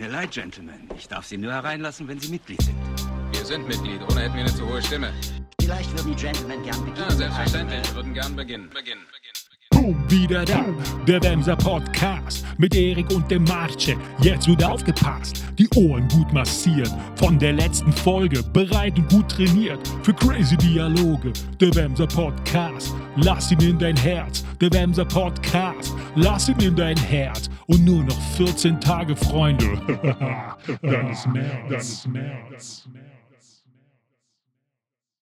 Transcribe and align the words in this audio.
mir 0.00 0.08
leid, 0.08 0.30
Gentlemen. 0.30 0.88
Ich 0.96 1.08
darf 1.08 1.26
Sie 1.26 1.36
nur 1.36 1.52
hereinlassen, 1.52 2.08
wenn 2.08 2.18
Sie 2.18 2.30
Mitglied 2.30 2.62
sind. 2.62 2.76
Wir 3.32 3.44
sind 3.44 3.68
Mitglied, 3.68 4.00
ohne 4.10 4.22
hätten 4.22 4.34
wir 4.34 4.42
eine 4.42 4.54
zu 4.54 4.66
hohe 4.66 4.82
Stimme. 4.82 5.12
Vielleicht 5.60 5.92
würden 5.92 6.16
die 6.16 6.22
Gentlemen 6.22 6.62
gern 6.62 6.80
beginnen. 6.80 7.08
Ja, 7.08 7.10
selbstverständlich. 7.10 7.88
Wir 7.88 7.94
würden 7.94 8.14
gern 8.14 8.36
beginnen. 8.36 8.70
Beginnen. 8.70 9.02
Boom, 9.70 10.10
wieder 10.10 10.44
da, 10.44 10.64
der 11.06 11.22
Wemser 11.22 11.56
Podcast 11.56 12.44
mit 12.58 12.74
Erik 12.74 13.10
und 13.10 13.30
dem 13.30 13.44
Marce. 13.44 13.96
Jetzt 14.20 14.46
wird 14.46 14.62
aufgepasst, 14.62 15.42
die 15.58 15.68
Ohren 15.74 16.06
gut 16.08 16.32
massiert. 16.32 16.90
Von 17.16 17.38
der 17.38 17.54
letzten 17.54 17.92
Folge 17.92 18.42
bereit 18.42 18.98
und 18.98 19.08
gut 19.10 19.30
trainiert 19.30 19.80
für 20.02 20.12
crazy 20.12 20.56
Dialoge. 20.56 21.32
Der 21.60 21.74
Wemser 21.74 22.06
Podcast, 22.06 22.94
lass 23.16 23.50
ihn 23.52 23.60
in 23.60 23.78
dein 23.78 23.96
Herz. 23.96 24.44
Der 24.60 24.72
Wemser 24.72 25.04
Podcast, 25.06 25.94
lass 26.14 26.48
ihn 26.48 26.60
in 26.60 26.76
dein 26.76 26.98
Herz. 26.98 27.48
Und 27.70 27.84
nur 27.84 28.02
noch 28.02 28.20
14 28.36 28.80
Tage, 28.80 29.14
Freunde. 29.14 29.64
Dann 30.82 31.10
ist 31.10 31.26
März. 31.28 31.68
Dann 31.68 31.78
ist 31.78 32.08
März. 32.08 32.88